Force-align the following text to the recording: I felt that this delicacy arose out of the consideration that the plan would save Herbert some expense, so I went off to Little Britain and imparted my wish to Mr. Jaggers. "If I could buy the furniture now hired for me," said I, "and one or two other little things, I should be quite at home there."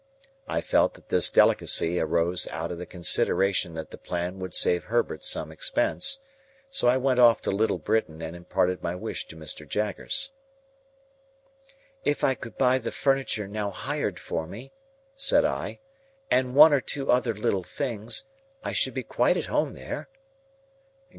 I 0.47 0.61
felt 0.61 0.95
that 0.95 1.09
this 1.09 1.29
delicacy 1.29 1.99
arose 1.99 2.47
out 2.47 2.71
of 2.71 2.79
the 2.79 2.87
consideration 2.87 3.75
that 3.75 3.91
the 3.91 3.99
plan 3.99 4.39
would 4.39 4.55
save 4.55 4.85
Herbert 4.85 5.23
some 5.23 5.51
expense, 5.51 6.17
so 6.71 6.87
I 6.87 6.97
went 6.97 7.19
off 7.19 7.39
to 7.43 7.51
Little 7.51 7.77
Britain 7.77 8.19
and 8.19 8.35
imparted 8.35 8.81
my 8.81 8.95
wish 8.95 9.27
to 9.27 9.35
Mr. 9.35 9.69
Jaggers. 9.69 10.31
"If 12.03 12.23
I 12.23 12.33
could 12.33 12.57
buy 12.57 12.79
the 12.79 12.91
furniture 12.91 13.47
now 13.47 13.69
hired 13.69 14.17
for 14.19 14.47
me," 14.47 14.73
said 15.15 15.45
I, 15.45 15.81
"and 16.31 16.55
one 16.55 16.73
or 16.73 16.81
two 16.81 17.11
other 17.11 17.35
little 17.35 17.61
things, 17.61 18.23
I 18.63 18.71
should 18.71 18.95
be 18.95 19.03
quite 19.03 19.37
at 19.37 19.45
home 19.53 19.73
there." 19.75 20.09